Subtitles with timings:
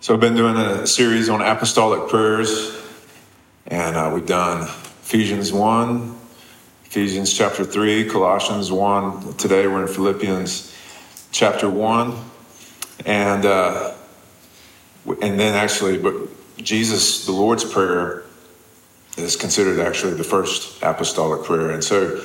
[0.00, 2.78] So I've been doing a series on apostolic prayers,
[3.66, 6.16] and uh, we've done Ephesians 1,
[6.84, 9.34] Ephesians chapter 3, Colossians 1.
[9.34, 10.76] Today we're in Philippians
[11.32, 12.14] chapter 1.
[13.06, 13.94] And, uh,
[15.06, 16.14] and then actually, but
[16.58, 18.24] Jesus, the Lord's Prayer,
[19.16, 21.70] is considered actually the first apostolic prayer.
[21.70, 22.22] And so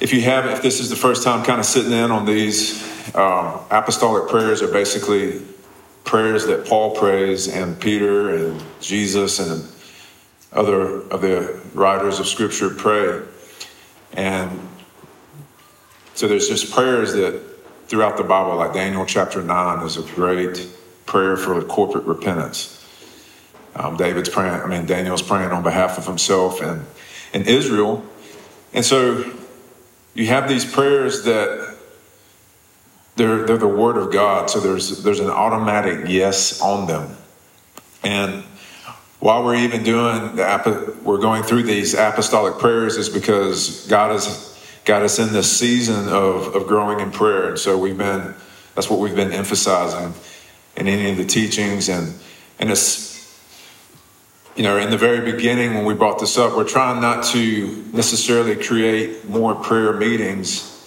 [0.00, 2.82] if you have, if this is the first time kind of sitting in on these,
[3.14, 5.42] um, apostolic prayers are basically
[6.04, 9.68] prayers that Paul prays and Peter and Jesus and
[10.52, 13.22] other of the writers of Scripture pray.
[14.12, 14.68] And
[16.14, 17.40] so there's just prayers that
[17.86, 20.68] throughout the Bible, like Daniel chapter 9 is a great
[21.06, 22.78] prayer for corporate repentance.
[23.74, 26.84] Um, David's praying, I mean, Daniel's praying on behalf of himself and,
[27.32, 28.04] and Israel.
[28.74, 29.30] And so
[30.14, 31.71] you have these prayers that
[33.16, 37.16] they're, they're the word of God, so there's, there's an automatic yes on them.
[38.02, 38.44] And
[39.20, 44.48] while we're even doing the, we're going through these apostolic prayers is because God has
[44.84, 47.50] got us in this season of, of growing in prayer.
[47.50, 48.34] And so we've been,
[48.74, 50.14] that's what we've been emphasizing
[50.76, 51.88] in any of the teachings.
[51.88, 52.14] And,
[52.58, 53.12] and it's,
[54.56, 57.84] you know, in the very beginning when we brought this up, we're trying not to
[57.92, 60.81] necessarily create more prayer meetings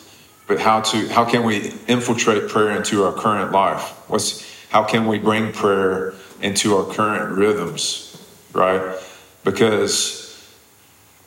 [0.47, 3.81] but how to how can we infiltrate prayer into our current life?
[4.07, 8.21] What's how can we bring prayer into our current rhythms,
[8.53, 8.97] right?
[9.43, 10.25] Because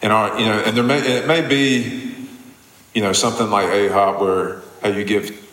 [0.03, 2.15] in our you know, and there may it may be
[2.95, 4.63] you know something like AHOP where
[4.97, 5.47] you give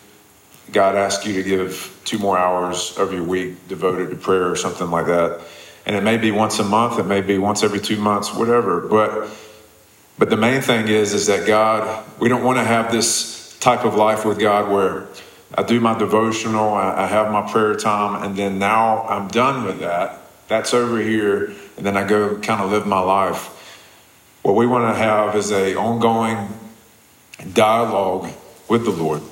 [0.72, 4.56] God asks you to give two more hours of your week devoted to prayer or
[4.56, 5.42] something like that.
[5.86, 8.82] And it may be once a month, it may be once every two months, whatever.
[8.82, 9.30] But
[10.18, 13.35] but the main thing is is that God, we don't want to have this
[13.66, 15.08] type of life with God where
[15.56, 19.80] I do my devotional, I, have my prayer time, and then now I'm done with
[19.80, 20.22] that.
[20.48, 23.48] That's over here, and then I go kind of live my life.
[24.44, 26.48] What we want to have is a ongoing
[27.54, 28.30] dialogue
[28.70, 29.24] with the Lord,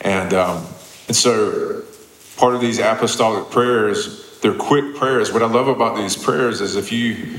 [0.00, 0.66] and um,
[1.08, 1.82] and so
[2.38, 5.30] part of these apostolic prayers, they're quick prayers.
[5.32, 7.38] What I love about these prayers is if you,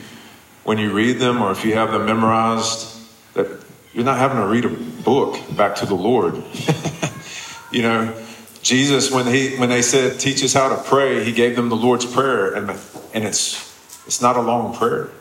[0.66, 2.96] when you read them or if you have them memorized,
[3.34, 3.65] that
[3.96, 6.44] you're not having to read a book back to the Lord.
[7.72, 8.14] you know,
[8.62, 11.78] Jesus, when he when they said teach us how to pray, he gave them the
[11.78, 12.70] Lord's Prayer, and
[13.14, 13.74] and it's
[14.06, 15.12] it's not a long prayer.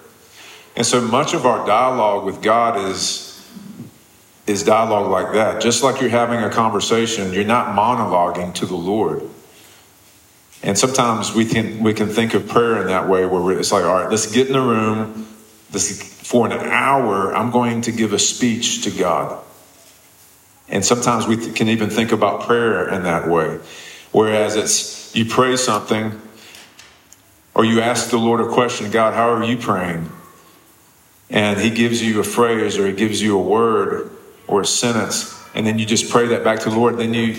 [0.75, 3.49] And so much of our dialogue with God is
[4.49, 5.63] is dialogue like that.
[5.63, 9.23] Just like you're having a conversation, you're not monologuing to the Lord.
[10.65, 13.85] And sometimes we can we can think of prayer in that way where it's like,
[13.85, 15.29] all right, let's get in the room.
[15.73, 19.45] Let's for an hour, I'm going to give a speech to God.
[20.71, 23.61] And sometimes we can even think about prayer in that way.
[24.11, 26.19] Whereas it's you pray something
[27.55, 30.11] or you ask the Lord a question, God, how are you praying?
[31.29, 34.11] And He gives you a phrase or He gives you a word
[34.47, 36.97] or a sentence, and then you just pray that back to the Lord.
[36.97, 37.37] Then you,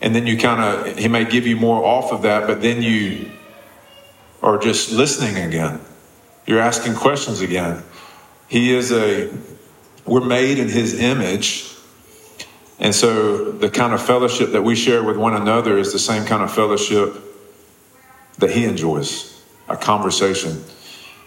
[0.00, 2.82] and then you kind of, He may give you more off of that, but then
[2.82, 3.30] you
[4.42, 5.80] are just listening again.
[6.48, 7.82] You're asking questions again.
[8.48, 9.30] He is a,
[10.06, 11.70] we're made in his image.
[12.78, 16.24] And so the kind of fellowship that we share with one another is the same
[16.24, 17.14] kind of fellowship
[18.38, 20.64] that he enjoys a conversation.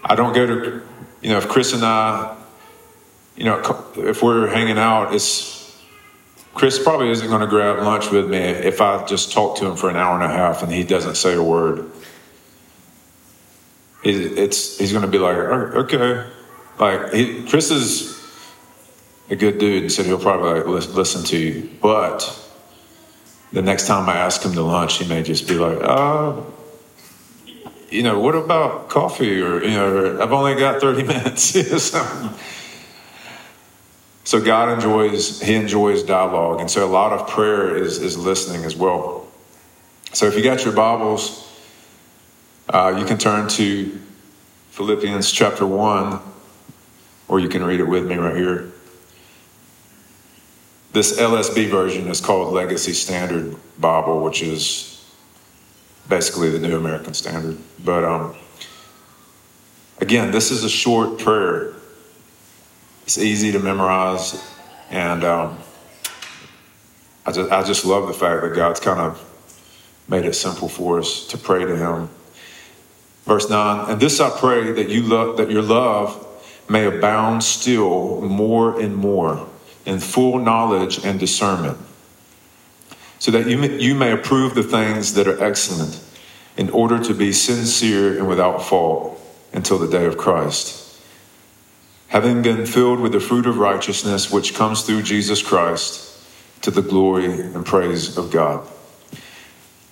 [0.04, 0.82] I don't go to,
[1.22, 2.36] you know, if Chris and I,
[3.36, 3.62] you know,
[3.98, 5.80] if we're hanging out, it's,
[6.56, 9.76] Chris probably isn't going to grab lunch with me if I just talk to him
[9.76, 11.92] for an hour and a half and he doesn't say a word
[14.04, 16.28] it's he's going to be like, okay,
[16.80, 18.20] like he, Chris is
[19.30, 22.38] a good dude, said he'll probably like, listen to you, but
[23.54, 26.42] the next time I ask him to lunch, he may just be like, uh,
[27.90, 29.42] you know, what about coffee?
[29.42, 31.44] Or, you know, I've only got 30 minutes.
[34.24, 36.62] so God enjoys, he enjoys dialogue.
[36.62, 39.28] And so a lot of prayer is, is listening as well.
[40.14, 41.51] So if you got your Bibles,
[42.70, 44.00] uh, you can turn to
[44.70, 46.20] Philippians chapter 1,
[47.28, 48.72] or you can read it with me right here.
[50.94, 55.06] This LSB version is called Legacy Standard Bible, which is
[56.08, 57.58] basically the New American Standard.
[57.84, 58.36] But um,
[60.00, 61.74] again, this is a short prayer.
[63.04, 64.42] It's easy to memorize,
[64.90, 65.58] and um,
[67.26, 69.28] I, just, I just love the fact that God's kind of
[70.08, 72.10] made it simple for us to pray to Him
[73.24, 76.28] Verse 9, and this I pray that you love that your love
[76.68, 79.48] may abound still more and more
[79.86, 81.78] in full knowledge and discernment,
[83.20, 86.04] so that you may, you may approve the things that are excellent,
[86.58, 89.20] in order to be sincere and without fault
[89.54, 91.00] until the day of Christ.
[92.08, 96.10] Having been filled with the fruit of righteousness which comes through Jesus Christ
[96.62, 98.68] to the glory and praise of God.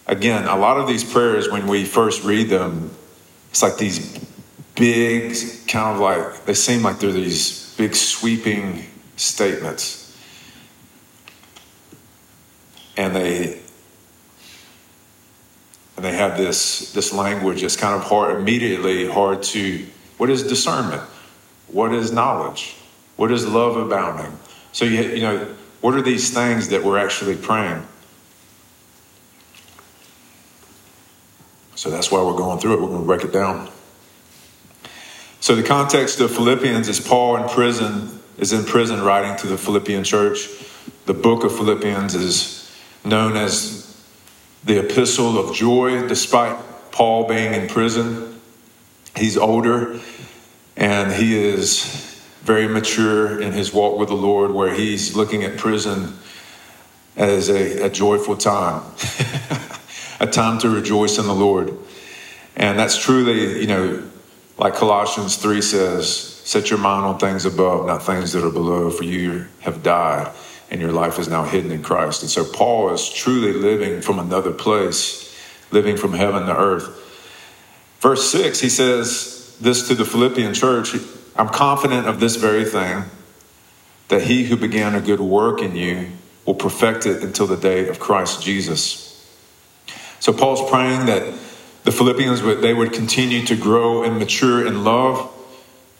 [0.06, 2.92] Again, a lot of these prayers, when we first read them,
[3.50, 4.18] it's like these
[4.75, 5.36] big,
[5.68, 8.86] kind of like, they seem like they're these big sweeping
[9.16, 10.18] statements.
[12.98, 13.62] And they
[16.00, 19.86] and they have this this language that's kind of hard immediately hard to
[20.18, 21.01] what is discernment?
[21.68, 22.78] What is knowledge?
[23.18, 24.31] What is love abounding?
[24.72, 27.86] So you, you know what are these things that we're actually praying
[31.80, 32.81] so that's why we're going through it.
[32.81, 33.70] We're going to break it down.
[35.40, 39.58] So the context of philippians is paul in prison is in prison writing to the
[39.58, 40.50] philippian church.
[41.06, 42.70] The book of philippians is
[43.06, 43.98] known as
[44.66, 46.58] the epistle of joy, despite
[46.92, 48.42] Paul being in prison.
[49.16, 50.02] He's older
[50.75, 55.58] and he is very mature in his walk with the Lord, where he's looking at
[55.58, 56.18] prison
[57.16, 58.84] as a, a joyful time,
[60.19, 61.74] a time to rejoice in the Lord.
[62.56, 64.04] And that's truly, you know,
[64.57, 68.89] like Colossians 3 says, set your mind on things above, not things that are below,
[68.89, 70.33] for you have died
[70.71, 72.21] and your life is now hidden in Christ.
[72.21, 75.36] And so Paul is truly living from another place,
[75.71, 76.88] living from heaven to earth.
[78.00, 80.95] Verse 6, he says this to the Philippian church
[81.36, 83.06] I'm confident of this very thing,
[84.10, 86.10] that he who began a good work in you
[86.45, 89.09] will perfect it until the day of Christ Jesus.
[90.19, 91.33] So Paul's praying that
[91.83, 95.31] the Philippians would they would continue to grow and mature in love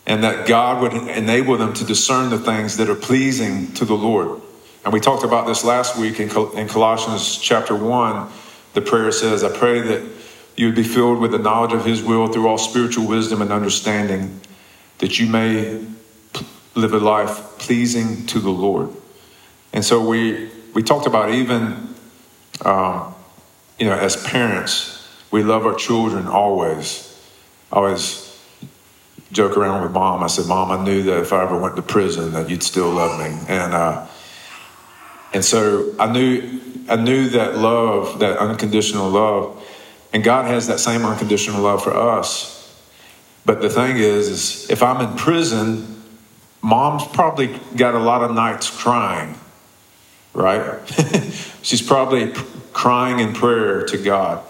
[0.06, 3.94] and that God would enable them to discern the things that are pleasing to the
[3.94, 4.42] Lord.
[4.84, 8.28] And we talked about this last week in, in Colossians chapter 1.
[8.74, 10.02] The prayer says, I pray that
[10.56, 13.52] you would be filled with the knowledge of his will through all spiritual wisdom and
[13.52, 14.40] understanding,
[14.98, 15.86] that you may
[16.76, 18.90] live a life pleasing to the Lord.
[19.74, 21.94] And so we, we talked about even,
[22.66, 23.14] um,
[23.80, 27.06] you know, as parents, we love our children always.
[27.72, 28.26] I always
[29.32, 30.24] joke around with mom.
[30.24, 32.90] I said, Mom, I knew that if I ever went to prison, that you'd still
[32.90, 33.38] love me.
[33.48, 34.08] And, uh,
[35.34, 36.60] and so I knew
[36.90, 39.64] I knew that love, that unconditional love,
[40.12, 42.56] and God has that same unconditional love for us.
[43.46, 46.04] But the thing is, is if I'm in prison,
[46.64, 49.36] mom's probably got a lot of nights crying,
[50.34, 50.80] right?
[51.62, 52.34] She's probably
[52.80, 54.42] crying in prayer to God.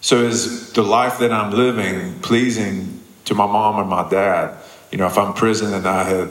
[0.00, 4.56] So is the life that I'm living pleasing to my mom and my dad?
[4.90, 6.30] You know, if I'm in prison and I had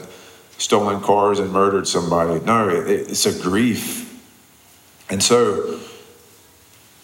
[0.58, 2.44] stolen cars and murdered somebody.
[2.44, 4.20] No, it, it's a grief.
[5.12, 5.80] And so,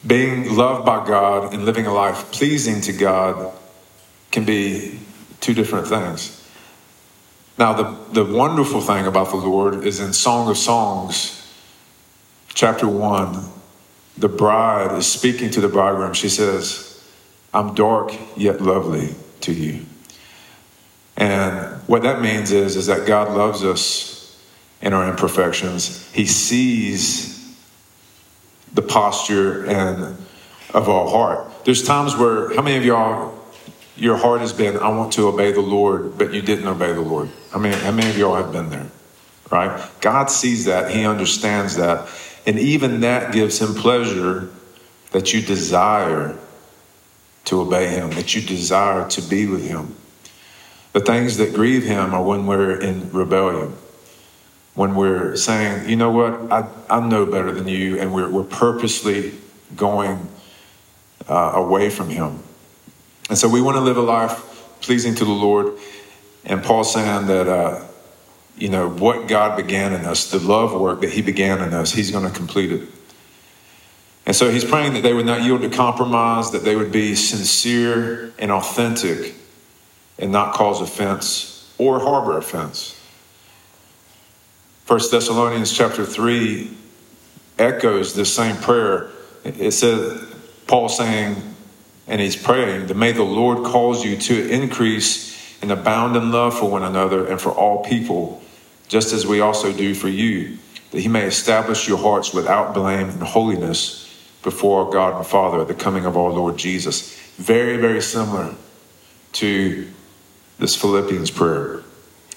[0.08, 3.54] being loved by God and living a life pleasing to God
[4.32, 5.00] can be
[5.40, 6.44] two different things.
[7.60, 11.48] Now, the, the wonderful thing about the Lord is in Song of Songs,
[12.56, 13.52] chapter 1,
[14.18, 16.14] the bride is speaking to the bridegroom.
[16.14, 17.04] She says,
[17.54, 19.86] I'm dark yet lovely to you.
[21.18, 24.38] And what that means is, is that God loves us
[24.82, 26.12] in our imperfections.
[26.12, 27.56] He sees
[28.74, 30.18] the posture and
[30.74, 31.64] of our heart.
[31.64, 33.40] There's times where how many of y'all
[33.96, 37.02] your heart has been, I want to obey the Lord, but you didn't obey the
[37.02, 37.30] Lord.
[37.54, 38.88] I mean, how many of y'all have been there?
[39.50, 39.90] Right?
[40.02, 42.10] God sees that, He understands that,
[42.46, 44.50] and even that gives Him pleasure
[45.12, 46.38] that you desire
[47.46, 49.96] to obey Him, that you desire to be with Him.
[50.96, 53.74] The things that grieve him are when we're in rebellion,
[54.76, 58.46] when we're saying, you know what, I, I know better than you, and we're, we're
[58.46, 59.34] purposely
[59.76, 60.26] going
[61.28, 62.40] uh, away from him.
[63.28, 64.36] And so we want to live a life
[64.80, 65.78] pleasing to the Lord.
[66.46, 67.84] And Paul's saying that, uh,
[68.58, 71.92] you know, what God began in us, the love work that he began in us,
[71.92, 72.88] he's going to complete it.
[74.26, 77.16] And so he's praying that they would not yield to compromise, that they would be
[77.16, 79.36] sincere and authentic
[80.18, 83.00] and not cause offense or harbor offense.
[84.86, 86.76] First Thessalonians chapter 3
[87.60, 89.10] echoes this same prayer.
[89.44, 90.24] It says,
[90.68, 91.36] Paul saying,
[92.08, 96.58] and he's praying, that may the Lord cause you to increase and abound in love
[96.58, 98.42] for one another and for all people,
[98.88, 100.58] just as we also do for you,
[100.92, 104.02] that he may establish your hearts without blame and holiness
[104.44, 107.18] before God and Father at the coming of our Lord Jesus.
[107.38, 108.56] Very, very similar
[109.34, 109.92] to
[110.60, 111.84] this Philippians prayer.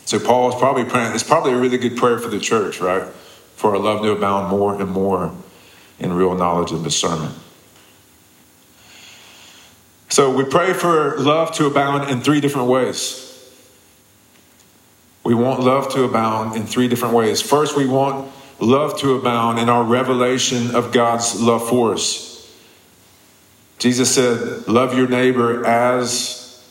[0.05, 3.07] So Paul is probably praying, it's probably a really good prayer for the church, right?
[3.57, 5.35] For our love to abound more and more
[5.99, 7.35] in real knowledge and discernment.
[10.09, 13.28] So we pray for love to abound in three different ways.
[15.29, 17.43] We want love to abound in three different ways.
[17.43, 22.51] First, we want love to abound in our revelation of God's love for us.
[23.79, 26.67] Jesus said, Love your neighbor as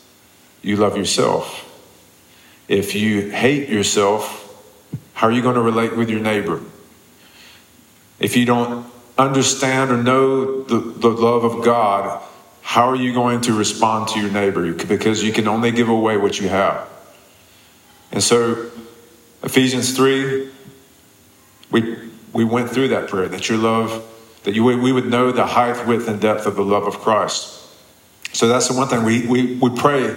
[0.60, 1.64] you love yourself.
[2.66, 4.44] If you hate yourself,
[5.12, 6.60] how are you going to relate with your neighbor?
[8.18, 12.20] If you don't understand or know the, the love of God,
[12.62, 14.72] how are you going to respond to your neighbor?
[14.72, 16.88] Because you can only give away what you have.
[18.12, 18.70] And so,
[19.42, 20.48] Ephesians 3,
[21.70, 21.96] we,
[22.32, 24.04] we went through that prayer that your love,
[24.44, 27.54] that you, we would know the height, width, and depth of the love of Christ.
[28.32, 30.14] So that's the one thing we, we, we pray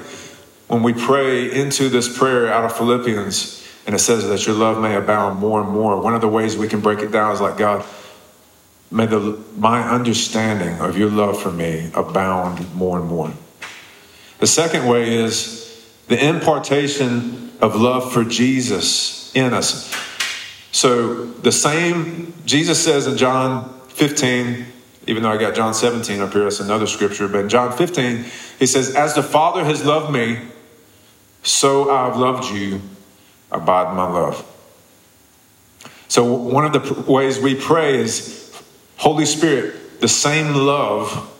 [0.67, 4.81] when we pray into this prayer out of Philippians, and it says that your love
[4.81, 6.01] may abound more and more.
[6.01, 7.85] One of the ways we can break it down is like, God,
[8.91, 13.31] May the, my understanding of your love for me abound more and more.
[14.39, 15.70] The second way is
[16.11, 19.95] the impartation of love for Jesus in us.
[20.73, 24.65] So the same, Jesus says in John 15,
[25.07, 28.25] even though I got John 17 up here, that's another scripture, but in John 15,
[28.59, 30.39] he says, As the Father has loved me,
[31.43, 32.81] so I've loved you,
[33.49, 34.45] abide in my love.
[36.09, 38.53] So one of the ways we pray is
[38.97, 41.30] Holy Spirit, the same love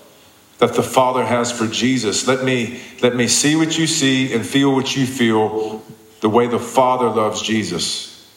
[0.62, 2.28] that the Father has for Jesus.
[2.28, 5.84] Let me, let me see what you see and feel what you feel
[6.20, 8.32] the way the Father loves Jesus.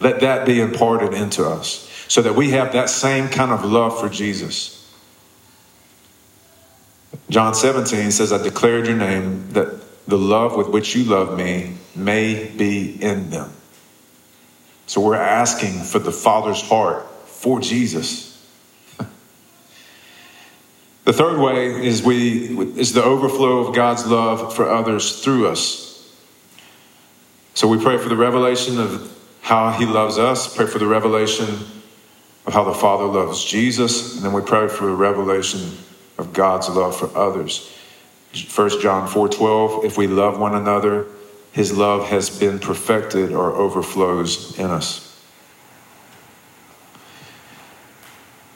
[0.00, 4.00] Let that be imparted into us so that we have that same kind of love
[4.00, 4.90] for Jesus.
[7.28, 11.74] John 17 says, I declared your name that the love with which you love me
[11.94, 13.52] may be in them.
[14.86, 18.31] So we're asking for the Father's heart for Jesus.
[21.04, 25.88] The third way is we is the overflow of God's love for others through us.
[27.54, 29.08] So we pray for the revelation of
[29.40, 31.48] how he loves us, pray for the revelation
[32.46, 35.76] of how the Father loves Jesus, and then we pray for the revelation
[36.18, 37.70] of God's love for others.
[38.32, 41.06] 1 John 4:12 if we love one another
[41.52, 45.08] his love has been perfected or overflows in us.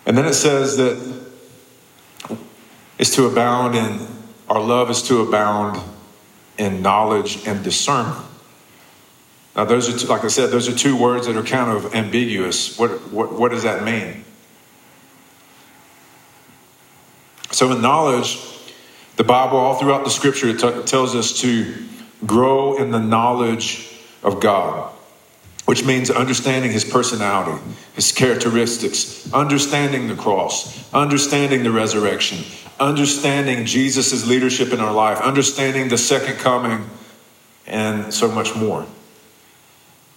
[0.07, 1.26] And then it says that
[2.99, 4.07] is to abound in,
[4.49, 5.81] our love is to abound
[6.59, 8.25] in knowledge and discernment.
[9.55, 11.95] Now, those are, two, like I said, those are two words that are kind of
[11.95, 12.79] ambiguous.
[12.79, 14.25] What, what, what does that mean?
[17.51, 18.39] So, in knowledge,
[19.17, 21.75] the Bible, all throughout the scripture, it t- tells us to
[22.27, 23.91] grow in the knowledge
[24.23, 24.93] of God
[25.67, 27.61] which means understanding his personality,
[27.95, 32.39] his characteristics, understanding the cross, understanding the resurrection,
[32.79, 36.89] understanding Jesus' leadership in our life, understanding the second coming,
[37.67, 38.87] and so much more.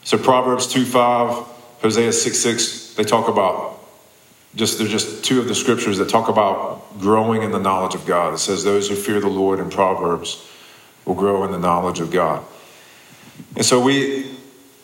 [0.04, 1.46] So Proverbs 2 5,
[1.82, 3.80] Hosea 6 6, they talk about
[4.56, 8.06] just they're just two of the scriptures that talk about growing in the knowledge of
[8.06, 8.34] God.
[8.34, 10.46] It says those who fear the Lord in Proverbs
[11.06, 12.44] will grow in the knowledge of God.
[13.56, 14.36] And so we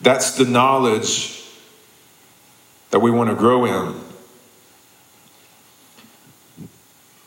[0.01, 1.43] that's the knowledge
[2.91, 3.99] that we want to grow in.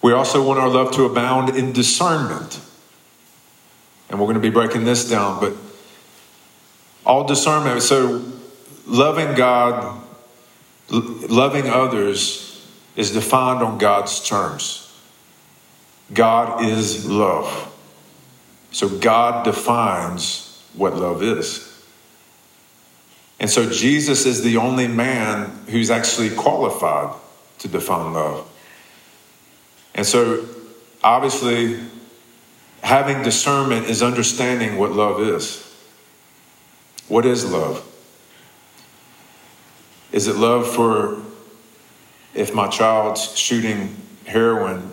[0.03, 2.61] We also want our love to abound in discernment.
[4.09, 5.55] And we're going to be breaking this down, but
[7.05, 7.83] all discernment.
[7.83, 8.25] So,
[8.87, 10.01] loving God,
[10.91, 14.85] loving others is defined on God's terms.
[16.13, 17.75] God is love.
[18.71, 21.69] So, God defines what love is.
[23.41, 27.15] And so Jesus is the only man who's actually qualified
[27.59, 28.49] to define love.
[29.99, 30.47] And so
[31.03, 31.81] obviously,
[32.85, 35.75] having discernment is understanding what love is.
[37.09, 37.85] What is love?
[40.13, 41.21] Is it love for
[42.33, 44.89] if my child's shooting heroin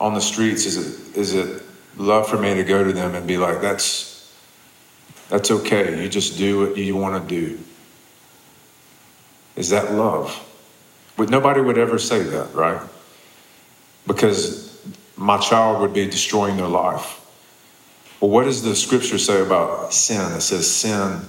[0.00, 0.64] on the streets?
[0.64, 1.62] Is it, is it
[1.98, 4.34] love for me to go to them and be like, that's
[5.28, 6.02] that's okay.
[6.02, 7.58] You just do what you want to do.
[9.56, 10.40] Is that love?
[11.18, 12.80] But nobody would ever say that, right?
[14.06, 14.78] Because
[15.16, 17.20] my child would be destroying their life.
[18.20, 20.32] Well, what does the scripture say about sin?
[20.32, 21.20] It says sin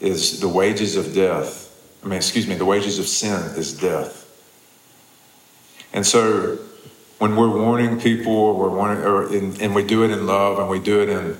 [0.00, 1.68] is the wages of death.
[2.02, 4.18] I mean, excuse me, the wages of sin is death.
[5.92, 6.58] And so
[7.18, 10.68] when we're warning people, we're warning, or in, and we do it in love and
[10.68, 11.36] we do it in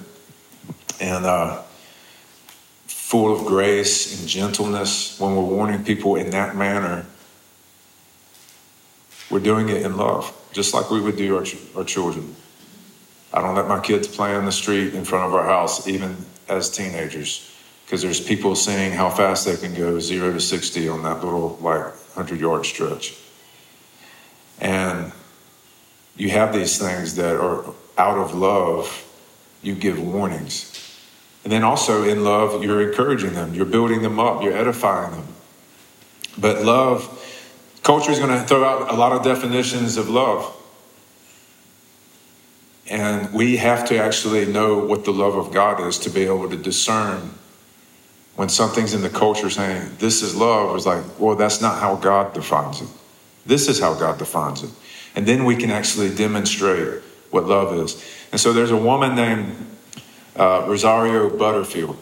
[1.01, 1.61] and uh,
[2.87, 7.05] full of grace and gentleness when we're warning people in that manner,
[9.33, 12.37] we're doing it in love, just like we would do our, our children.
[13.33, 16.17] I don't let my kids play on the street in front of our house, even
[16.49, 17.51] as teenagers,
[17.87, 21.57] because there's people seeing how fast they can go zero to 60 on that little,
[21.63, 21.83] like,
[22.15, 23.17] 100 yard stretch.
[24.61, 25.13] And
[26.17, 27.65] you have these things that are
[27.97, 29.09] out of love,
[29.63, 30.69] you give warnings.
[31.45, 35.27] And then also in love, you're encouraging them, you're building them up, you're edifying them.
[36.37, 37.22] But love,
[37.83, 40.57] culture is going to throw out a lot of definitions of love.
[42.89, 46.49] And we have to actually know what the love of God is to be able
[46.51, 47.35] to discern
[48.35, 51.97] when something's in the culture saying, this is love, it's like, well, that's not how
[51.97, 52.89] God defines it.
[53.45, 54.71] This is how God defines it.
[55.15, 58.03] And then we can actually demonstrate what love is.
[58.31, 59.55] And so there's a woman named
[60.37, 61.97] uh, Rosario Butterfield.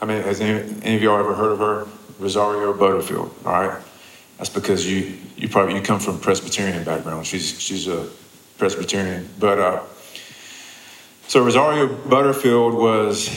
[0.00, 1.86] I mean, has any, any of y'all ever heard of her?
[2.18, 3.82] Rosario Butterfield, all right?
[4.38, 7.26] That's because you, you probably, you come from Presbyterian background.
[7.26, 8.08] She's, she's a
[8.56, 9.28] Presbyterian.
[9.38, 9.82] But, uh,
[11.26, 13.28] so Rosario Butterfield was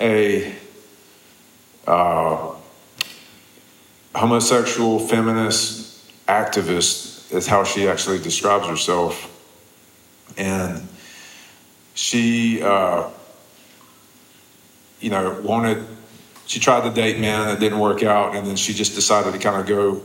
[0.00, 0.52] a
[1.86, 2.54] uh,
[4.14, 9.34] homosexual feminist activist, is how she actually describes herself.
[10.36, 10.88] And
[11.94, 13.08] she, uh,
[15.00, 15.86] you know, wanted,
[16.46, 19.38] she tried to date men, it didn't work out, and then she just decided to
[19.38, 20.02] kind of go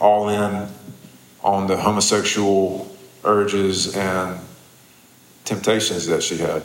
[0.00, 0.68] all in
[1.42, 4.40] on the homosexual urges and
[5.44, 6.62] temptations that she had.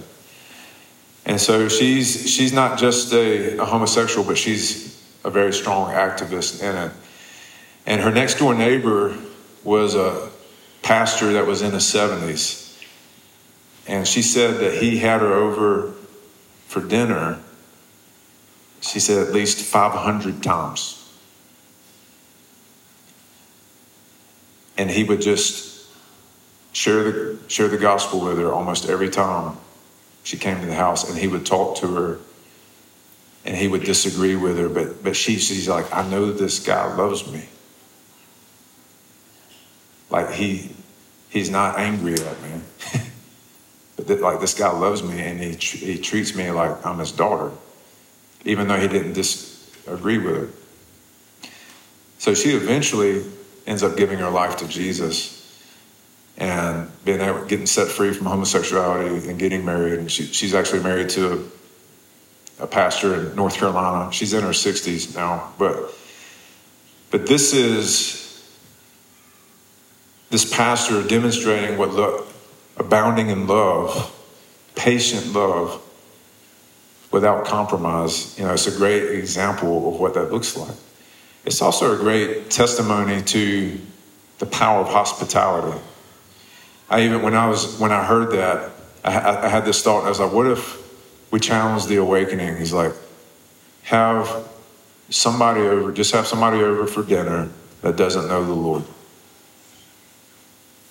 [1.25, 6.61] And so she's she's not just a, a, homosexual, but she's a very strong activist
[6.61, 6.91] in it.
[7.85, 9.15] And her next door neighbor
[9.63, 10.29] was a
[10.81, 12.61] pastor that was in his 70s.
[13.87, 15.93] And she said that he had her over
[16.67, 17.39] for dinner,
[18.81, 21.02] she said at least 500 times.
[24.77, 25.87] And he would just
[26.71, 29.57] share the, share the gospel with her almost every time
[30.23, 31.09] she came to the house.
[31.09, 32.19] And he would talk to her
[33.45, 34.69] and he would disagree with her.
[34.69, 37.45] But but she she's like i know this guy loves me.
[40.09, 40.71] Like he
[41.29, 42.61] he's not angry at me
[43.95, 47.11] but that, like this guy loves me and he he treats me like i'm his
[47.11, 47.51] daughter
[48.45, 51.49] even though he didn't disagree with her.
[52.17, 53.23] So she eventually
[53.65, 55.43] ends up giving her life to jesus
[56.37, 59.99] and being able, getting set free from homosexuality and getting married.
[59.99, 61.49] And she, she's actually married to
[62.59, 64.11] a, a pastor in North Carolina.
[64.11, 65.93] She's in her 60s now, but
[67.11, 68.23] but this is
[70.31, 72.25] this pastor demonstrating what lo-
[72.77, 74.11] abounding in love,
[74.73, 75.79] patient love,
[77.11, 78.35] without compromise.
[78.39, 80.75] You know, it's a great example of what that looks like.
[81.45, 83.79] It's also a great testimony to
[84.39, 85.77] the power of hospitality.
[86.89, 88.71] I even when I was when I heard that,
[89.03, 90.05] I, I had this thought.
[90.05, 90.81] I was like, what if
[91.31, 92.57] we challenge the awakening?
[92.57, 92.93] He's like,
[93.83, 94.47] have
[95.09, 97.49] somebody over, just have somebody over for dinner
[97.81, 98.83] that doesn't know the Lord.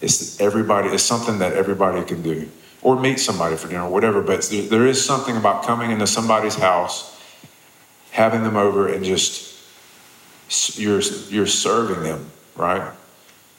[0.01, 0.89] It's everybody.
[0.89, 2.49] It's something that everybody can do,
[2.83, 4.21] or meet somebody for dinner, whatever.
[4.21, 7.19] But there is something about coming into somebody's house,
[8.11, 9.52] having them over, and just
[10.79, 12.93] you're you're serving them, right?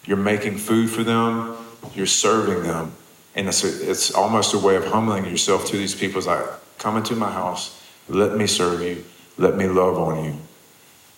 [0.06, 1.58] You're making food for them
[1.96, 2.94] you're serving them.
[3.36, 6.20] And it's, a, it's almost a way of humbling yourself to these people.
[6.20, 6.46] It's like,
[6.78, 9.04] come into my house, let me serve you,
[9.38, 10.36] let me love on you.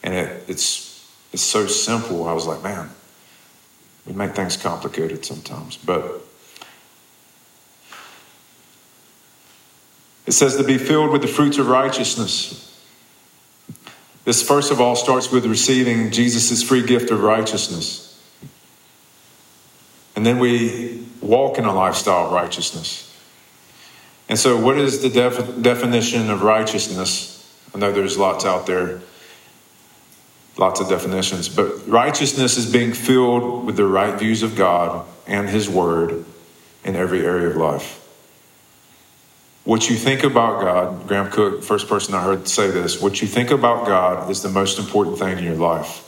[0.03, 2.27] And it, it's, it's so simple.
[2.27, 2.89] I was like, man,
[4.05, 5.77] we make things complicated sometimes.
[5.77, 6.21] But
[10.25, 12.64] it says to be filled with the fruits of righteousness.
[14.25, 18.01] This, first of all, starts with receiving Jesus' free gift of righteousness.
[20.15, 23.03] And then we walk in a lifestyle of righteousness.
[24.27, 27.31] And so, what is the def- definition of righteousness?
[27.73, 29.01] I know there's lots out there,
[30.57, 35.47] lots of definitions, but righteousness is being filled with the right views of God and
[35.47, 36.25] His Word
[36.83, 38.04] in every area of life.
[39.65, 43.27] What you think about God, Graham Cooke, first person I heard say this, what you
[43.27, 46.03] think about God is the most important thing in your life.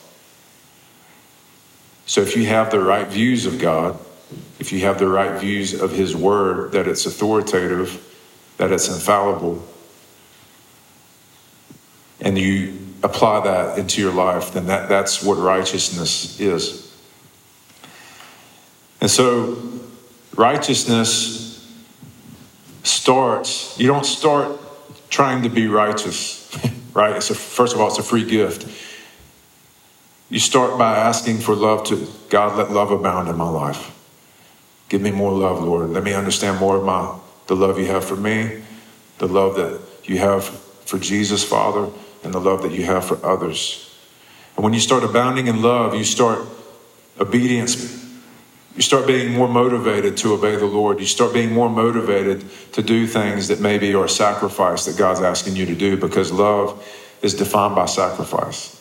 [2.05, 3.99] So if you have the right views of God,
[4.59, 8.03] if you have the right views of His Word, that it's authoritative,
[8.57, 9.67] that it's infallible,
[12.21, 16.95] and you apply that into your life, then that, that's what righteousness is.
[19.01, 19.57] And so,
[20.35, 21.46] righteousness
[22.87, 24.59] starts, you don't start
[25.09, 26.51] trying to be righteous,
[26.93, 27.15] right?
[27.15, 28.67] It's a, first of all, it's a free gift.
[30.29, 33.93] You start by asking for love to God, let love abound in my life.
[34.89, 35.89] Give me more love, Lord.
[35.89, 38.61] Let me understand more of my the love you have for me,
[39.19, 41.89] the love that you have for Jesus, Father,
[42.23, 43.83] and the love that you have for others.
[44.55, 46.39] And when you start abounding in love, you start
[47.19, 48.05] obedience.
[48.77, 50.99] You start being more motivated to obey the Lord.
[50.99, 55.19] You start being more motivated to do things that maybe are a sacrifice that God's
[55.19, 56.87] asking you to do because love
[57.23, 58.79] is defined by sacrifice.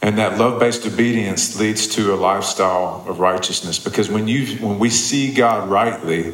[0.00, 4.88] And that love-based obedience leads to a lifestyle of righteousness because when you when we
[4.88, 6.32] see God rightly,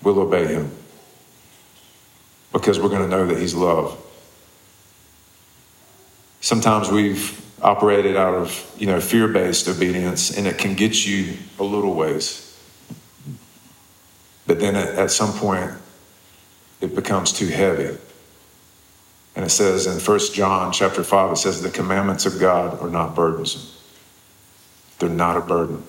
[0.00, 0.70] we'll obey him.
[2.52, 4.00] Because we're going to know that he's love.
[6.40, 11.62] Sometimes we've operated out of, you know, fear-based obedience and it can get you a
[11.62, 12.48] little ways.
[14.46, 15.70] But then at, at some point
[16.80, 17.96] it becomes too heavy.
[19.34, 22.90] And it says in 1 John chapter 5, it says the commandments of God are
[22.90, 23.62] not burdensome.
[24.98, 25.84] They're not a burden.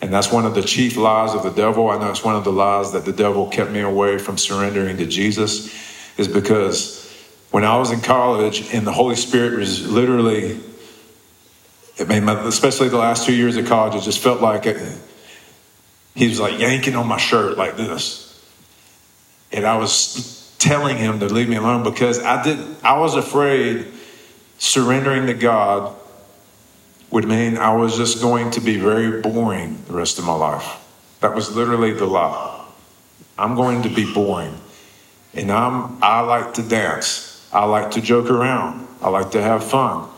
[0.00, 1.88] And that's one of the chief lies of the devil.
[1.88, 4.96] I know it's one of the lies that the devil kept me away from surrendering
[4.98, 5.74] to Jesus,
[6.18, 7.00] is because
[7.50, 10.60] when I was in college and the Holy Spirit was literally,
[11.96, 14.98] it made my, especially the last two years of college, it just felt like it,
[16.14, 18.22] he was like yanking on my shirt like this.
[19.52, 23.86] And I was telling him to leave me alone because I didn't, I was afraid
[24.58, 25.94] surrendering to God
[27.10, 30.66] would mean I was just going to be very boring the rest of my life.
[31.20, 32.66] That was literally the lie.
[33.38, 34.54] I'm going to be boring.
[35.32, 37.48] And I'm I like to dance.
[37.52, 38.88] I like to joke around.
[39.00, 40.08] I like to have fun.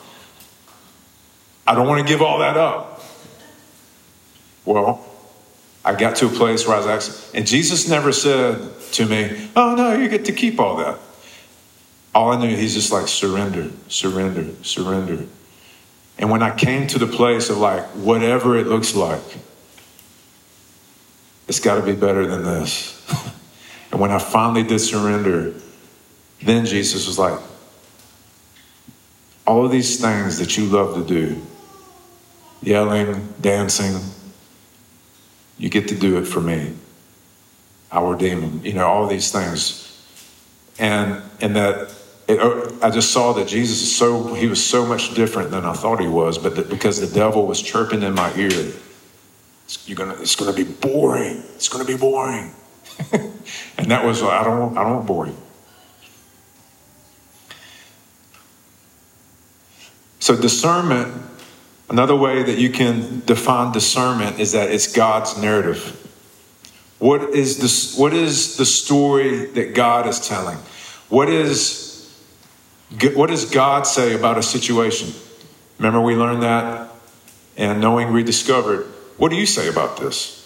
[1.66, 3.02] I don't want to give all that up.
[4.64, 5.04] Well,
[5.84, 8.60] I got to a place where I was actually, and Jesus never said
[8.92, 10.98] to me, Oh, no, you get to keep all that.
[12.14, 15.26] All I knew, he's just like, surrender, surrender, surrender.
[16.18, 19.22] And when I came to the place of like, whatever it looks like,
[21.46, 22.92] it's got to be better than this.
[23.92, 25.54] and when I finally did surrender,
[26.42, 27.38] then Jesus was like,
[29.46, 31.40] all of these things that you love to do,
[32.62, 34.00] yelling, dancing,
[35.58, 36.74] you get to do it for me.
[37.92, 39.82] Our demon, you know, all these things.
[40.78, 41.94] And and that
[42.28, 45.64] it, oh, I just saw that Jesus is so he was so much different than
[45.64, 49.88] I thought he was, but that because the devil was chirping in my ear, it's,
[49.88, 51.42] you're gonna it's gonna be boring.
[51.54, 52.52] It's gonna be boring.
[53.12, 55.36] and that was I don't I don't want boring.
[60.18, 61.14] So discernment
[61.88, 66.02] Another way that you can define discernment is that it's God's narrative.
[66.98, 70.56] What is, this, what is the story that God is telling?
[71.08, 72.12] What, is,
[73.14, 75.12] what does God say about a situation?
[75.78, 76.90] Remember, we learned that
[77.56, 78.86] and knowing rediscovered.
[79.16, 80.42] What do you say about this?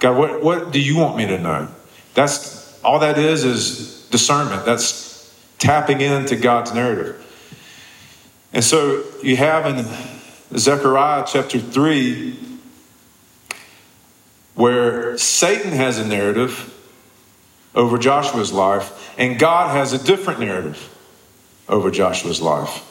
[0.00, 1.68] God, what, what do you want me to know?
[2.14, 4.64] That's all that is is discernment.
[4.64, 7.20] That's tapping into God's narrative.
[8.52, 9.84] And so you have in
[10.56, 12.38] Zechariah chapter 3,
[14.54, 16.70] where Satan has a narrative
[17.74, 20.90] over Joshua's life, and God has a different narrative
[21.68, 22.90] over Joshua's life.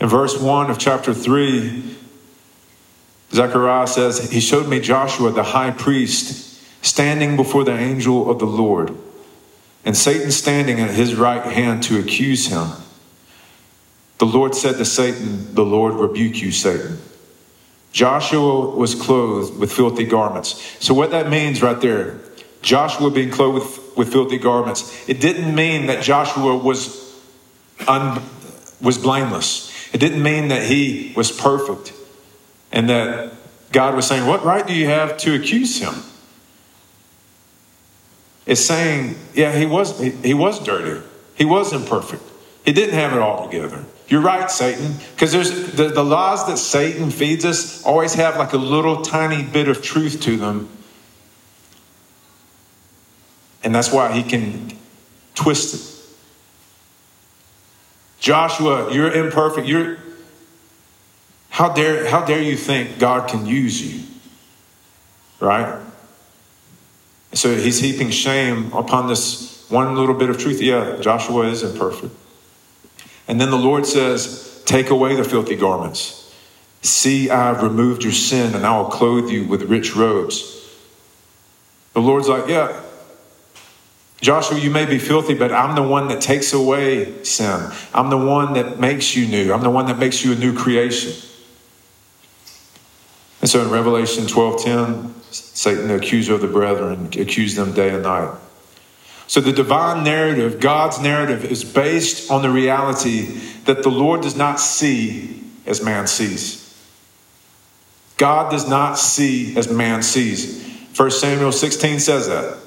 [0.00, 1.96] In verse 1 of chapter 3,
[3.32, 8.46] Zechariah says, He showed me Joshua the high priest standing before the angel of the
[8.46, 8.94] Lord,
[9.84, 12.68] and Satan standing at his right hand to accuse him.
[14.22, 16.96] The Lord said to Satan, The Lord rebuke you, Satan.
[17.90, 20.62] Joshua was clothed with filthy garments.
[20.78, 22.20] So, what that means right there,
[22.60, 27.20] Joshua being clothed with, with filthy garments, it didn't mean that Joshua was,
[27.88, 28.22] un,
[28.80, 29.72] was blameless.
[29.92, 31.92] It didn't mean that he was perfect
[32.70, 33.32] and that
[33.72, 35.94] God was saying, What right do you have to accuse him?
[38.46, 41.04] It's saying, Yeah, he was, he, he was dirty,
[41.34, 42.22] he was imperfect,
[42.64, 43.84] he didn't have it all together.
[44.12, 48.52] You're right, Satan, because there's the, the laws that Satan feeds us always have like
[48.52, 50.68] a little tiny bit of truth to them.
[53.64, 54.76] And that's why he can
[55.34, 56.14] twist it.
[58.20, 59.66] Joshua, you're imperfect.
[59.66, 59.96] You're
[61.48, 64.02] how dare how dare you think God can use you?
[65.40, 65.80] Right?
[67.32, 70.60] So he's heaping shame upon this one little bit of truth.
[70.60, 72.14] Yeah, Joshua is imperfect.
[73.28, 76.18] And then the Lord says, Take away the filthy garments.
[76.82, 80.58] See, I have removed your sin, and I will clothe you with rich robes.
[81.94, 82.80] The Lord's like, Yeah,
[84.22, 87.72] Joshua, you may be filthy, but I'm the one that takes away sin.
[87.92, 89.52] I'm the one that makes you new.
[89.52, 91.12] I'm the one that makes you a new creation.
[93.40, 98.04] And so in Revelation 12:10, Satan, the accuser of the brethren, accused them day and
[98.04, 98.30] night.
[99.32, 103.22] So the divine narrative, God's narrative, is based on the reality
[103.64, 106.78] that the Lord does not see as man sees.
[108.18, 110.62] God does not see as man sees.
[110.94, 112.58] 1 Samuel 16 says that.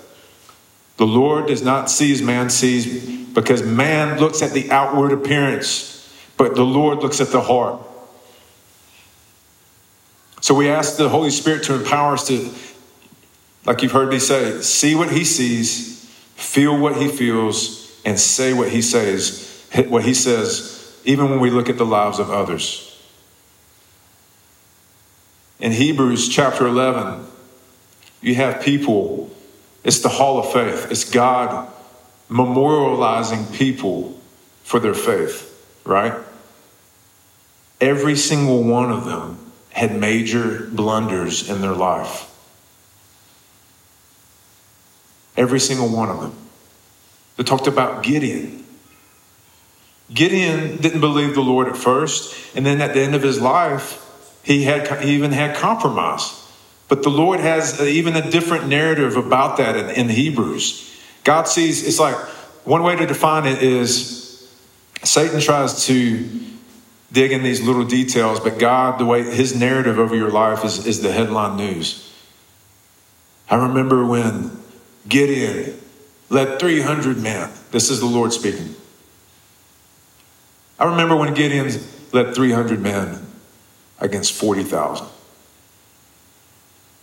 [0.97, 6.11] The Lord does not see as man sees because man looks at the outward appearance,
[6.35, 7.79] but the Lord looks at the heart.
[10.41, 12.51] So we ask the Holy Spirit to empower us to,
[13.67, 15.94] like you've heard me say, see what he sees,
[16.35, 21.49] feel what he feels, and say what he says, what he says, even when we
[21.49, 22.81] look at the lives of others.
[25.59, 27.25] In Hebrews chapter 11,
[28.21, 29.31] you have people
[29.85, 30.87] it's the hall of faith.
[30.89, 31.71] It's God
[32.27, 34.19] memorializing people
[34.63, 36.13] for their faith, right?
[37.79, 39.37] Every single one of them
[39.69, 42.31] had major blunders in their life.
[45.37, 46.33] Every single one of them.
[47.37, 48.63] They talked about Gideon.
[50.13, 54.01] Gideon didn't believe the Lord at first, and then at the end of his life,
[54.43, 56.41] he had he even had compromise.
[56.87, 61.01] But the Lord has even a different narrative about that in, in Hebrews.
[61.23, 62.15] God sees, it's like
[62.63, 64.47] one way to define it is
[65.03, 66.29] Satan tries to
[67.11, 70.85] dig in these little details, but God, the way his narrative over your life is,
[70.85, 72.13] is the headline news.
[73.49, 74.51] I remember when
[75.07, 75.79] Gideon
[76.29, 77.51] led 300 men.
[77.71, 78.75] This is the Lord speaking.
[80.79, 81.71] I remember when Gideon
[82.11, 83.25] led 300 men
[83.99, 85.07] against 40,000.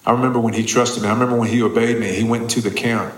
[0.05, 1.09] I remember when he trusted me.
[1.09, 2.09] I remember when he obeyed me.
[2.13, 3.15] He went into the camp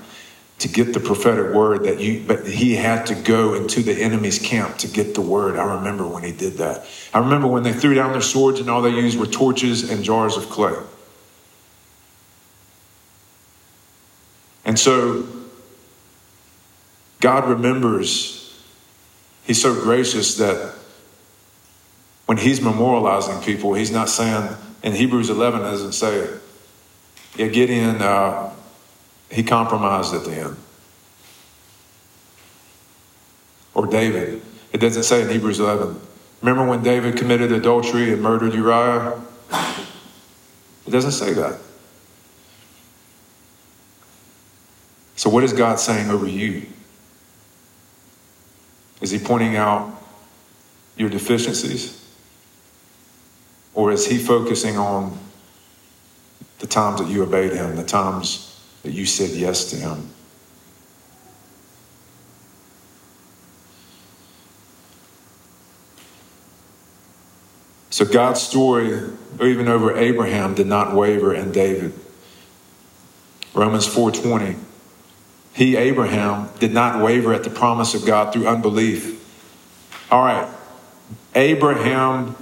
[0.58, 4.38] to get the prophetic word that you, but he had to go into the enemy's
[4.38, 5.56] camp to get the word.
[5.56, 6.86] I remember when he did that.
[7.12, 10.04] I remember when they threw down their swords and all they used were torches and
[10.04, 10.76] jars of clay.
[14.64, 15.26] And so
[17.20, 18.40] God remembers,
[19.44, 20.74] He's so gracious that
[22.26, 24.48] when He's memorializing people, He's not saying,
[24.82, 26.28] in Hebrews 11 doesn't say,
[27.36, 28.52] yeah, Gideon, uh,
[29.30, 30.56] he compromised at the end.
[33.74, 34.42] Or David.
[34.72, 36.00] It doesn't say in Hebrews 11.
[36.42, 39.20] Remember when David committed adultery and murdered Uriah?
[40.86, 41.58] It doesn't say that.
[45.24, 46.66] So, what is God saying over you?
[49.00, 49.90] Is He pointing out
[50.98, 52.06] your deficiencies?
[53.72, 55.18] Or is He focusing on
[56.58, 60.10] the times that you obeyed him, the times that you said yes to him.
[67.88, 69.10] So God's story,
[69.40, 71.94] even over Abraham, did not waver in David.
[73.54, 74.58] Romans 4:20.
[75.54, 79.20] He, Abraham, did not waver at the promise of God through unbelief.
[80.10, 80.48] All right.
[81.34, 82.36] Abraham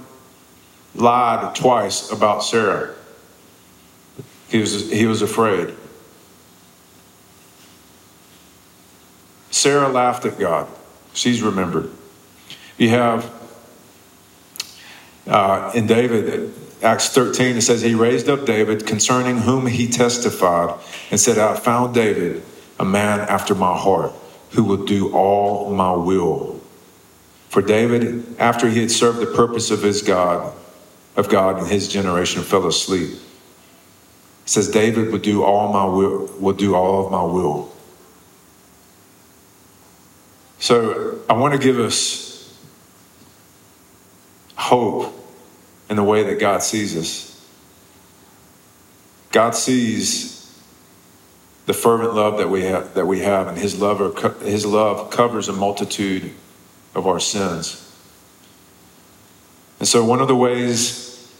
[0.95, 2.93] lied twice about Sarah.
[4.49, 5.73] He was, he was afraid.
[9.51, 10.67] Sarah laughed at God.
[11.13, 11.91] She's remembered.
[12.77, 13.31] You have
[15.27, 20.79] uh, in David, Acts 13, it says, He raised up David concerning whom he testified
[21.11, 22.43] and said, I found David,
[22.83, 24.13] a man after my heart,
[24.51, 26.61] who will do all my will.
[27.49, 30.53] For David, after he had served the purpose of his God,
[31.15, 33.17] of God in his generation, fell asleep
[34.45, 37.71] says David would do all my will, will do all of my will.
[40.59, 42.57] So I want to give us
[44.55, 45.13] hope
[45.89, 47.29] in the way that God sees us.
[49.31, 50.42] God sees
[51.65, 55.47] the fervent love that we have, that we have, and His love, His love covers
[55.47, 56.31] a multitude
[56.93, 57.79] of our sins.
[59.79, 61.31] And so, one of the ways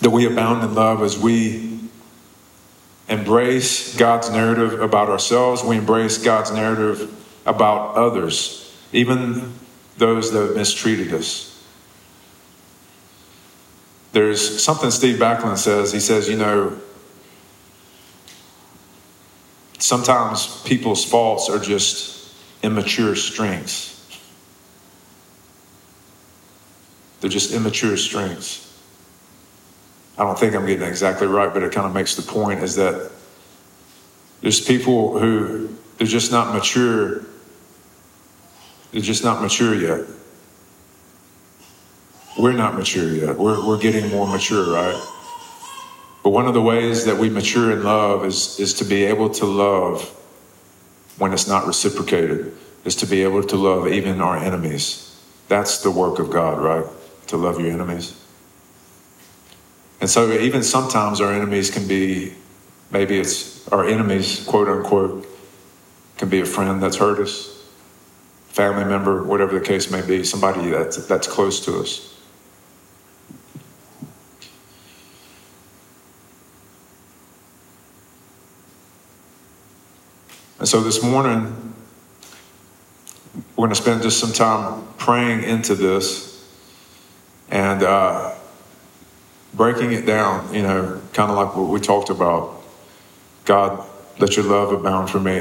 [0.00, 1.80] that we abound in love is we
[3.08, 7.12] embrace God's narrative about ourselves, we embrace God's narrative
[7.44, 9.52] about others, even
[9.98, 11.46] those that have mistreated us.
[14.12, 15.92] There's something Steve Backlund says.
[15.92, 16.78] He says, you know,
[19.82, 23.88] sometimes people's faults are just immature strengths.
[27.20, 28.66] They're just immature strengths.
[30.16, 32.76] I don't think I'm getting exactly right, but it kind of makes the point is
[32.76, 33.10] that
[34.40, 37.24] there's people who they're just not mature.
[38.92, 40.06] They're just not mature yet.
[42.38, 43.36] We're not mature yet.
[43.36, 45.19] We're, we're getting more mature, right?
[46.22, 49.30] But one of the ways that we mature in love is, is to be able
[49.30, 50.02] to love
[51.18, 55.18] when it's not reciprocated, is to be able to love even our enemies.
[55.48, 56.86] That's the work of God, right?
[57.28, 58.16] To love your enemies.
[60.00, 62.34] And so, even sometimes our enemies can be
[62.90, 65.26] maybe it's our enemies, quote unquote,
[66.16, 67.64] can be a friend that's hurt us,
[68.48, 72.09] family member, whatever the case may be, somebody that's, that's close to us.
[80.60, 81.74] And so this morning,
[83.56, 86.46] we're going to spend just some time praying into this
[87.50, 88.34] and uh,
[89.54, 92.60] breaking it down, you know, kind of like what we talked about.
[93.46, 93.82] God,
[94.18, 95.38] let your love abound for me.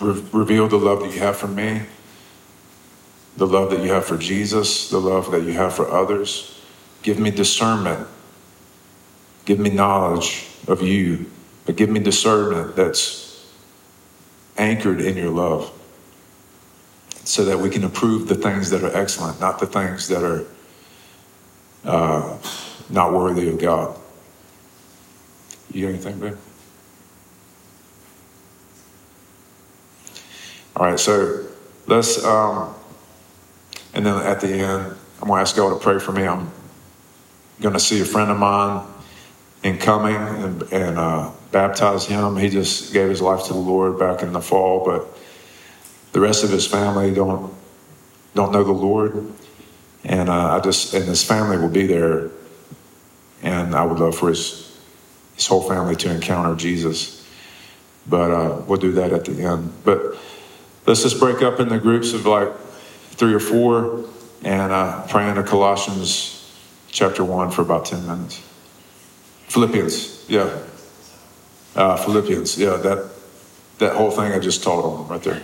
[0.00, 1.82] Re- reveal the love that you have for me,
[3.36, 6.62] the love that you have for Jesus, the love that you have for others.
[7.02, 8.06] Give me discernment.
[9.44, 11.28] Give me knowledge of you,
[11.66, 13.31] but give me discernment that's
[14.56, 15.70] anchored in your love
[17.24, 20.44] so that we can approve the things that are excellent, not the things that are
[21.84, 22.38] uh,
[22.90, 23.96] not worthy of God.
[25.72, 26.36] You got anything, babe?
[30.76, 31.46] All right, so
[31.86, 32.74] let's, um,
[33.94, 36.24] and then at the end, I'm going to ask God to pray for me.
[36.24, 36.50] I'm
[37.60, 38.86] going to see a friend of mine
[39.62, 42.36] in coming and, and uh, baptize him.
[42.36, 45.06] He just gave his life to the Lord back in the fall, but
[46.12, 47.54] the rest of his family don't
[48.34, 49.30] don't know the Lord,
[50.04, 52.30] and uh, I just and his family will be there,
[53.42, 54.76] and I would love for his
[55.34, 57.26] his whole family to encounter Jesus,
[58.06, 59.72] but uh, we'll do that at the end.
[59.84, 60.16] But
[60.86, 62.54] let's just break up into groups of like
[63.12, 64.04] three or four,
[64.42, 66.38] and uh, pray into Colossians
[66.88, 68.42] chapter one for about ten minutes.
[69.48, 70.58] Philippians, yeah.
[71.74, 73.08] Uh, Philippians, yeah, that
[73.78, 75.42] that whole thing I just taught on right there.